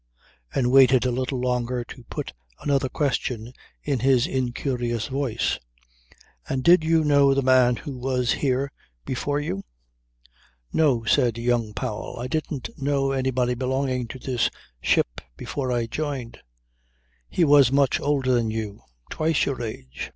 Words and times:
and 0.51 0.71
waited 0.71 1.05
a 1.05 1.11
little 1.11 1.39
longer 1.39 1.83
to 1.83 2.03
put 2.05 2.33
another 2.61 2.89
question 2.89 3.53
in 3.83 3.99
his 3.99 4.25
incurious 4.25 5.05
voice. 5.05 5.59
"And 6.49 6.63
did 6.63 6.83
you 6.83 7.03
know 7.03 7.35
the 7.35 7.43
man 7.43 7.75
who 7.75 7.95
was 7.95 8.31
here 8.31 8.71
before 9.05 9.39
you?" 9.39 9.61
"No," 10.73 11.03
said 11.03 11.37
young 11.37 11.75
Powell, 11.75 12.17
"I 12.17 12.25
didn't 12.25 12.69
know 12.79 13.11
anybody 13.11 13.53
belonging 13.53 14.07
to 14.07 14.17
this 14.17 14.49
ship 14.81 15.21
before 15.37 15.71
I 15.71 15.85
joined." 15.85 16.39
"He 17.29 17.43
was 17.45 17.71
much 17.71 17.99
older 17.99 18.31
than 18.33 18.49
you. 18.49 18.81
Twice 19.11 19.45
your 19.45 19.61
age. 19.61 20.09